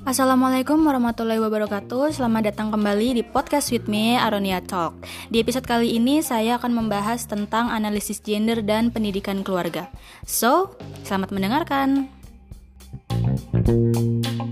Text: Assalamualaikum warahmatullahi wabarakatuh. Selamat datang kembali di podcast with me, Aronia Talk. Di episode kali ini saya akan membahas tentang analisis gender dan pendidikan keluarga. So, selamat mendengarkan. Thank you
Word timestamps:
Assalamualaikum 0.00 0.80
warahmatullahi 0.80 1.36
wabarakatuh. 1.44 2.16
Selamat 2.16 2.48
datang 2.48 2.72
kembali 2.72 3.20
di 3.20 3.22
podcast 3.24 3.68
with 3.68 3.84
me, 3.84 4.16
Aronia 4.16 4.64
Talk. 4.64 4.96
Di 5.28 5.44
episode 5.44 5.68
kali 5.68 5.92
ini 5.92 6.24
saya 6.24 6.56
akan 6.56 6.72
membahas 6.72 7.28
tentang 7.28 7.68
analisis 7.68 8.24
gender 8.24 8.64
dan 8.64 8.88
pendidikan 8.88 9.44
keluarga. 9.44 9.92
So, 10.24 10.72
selamat 11.04 11.36
mendengarkan. 11.36 12.08
Thank 13.50 13.68
you 13.96 14.49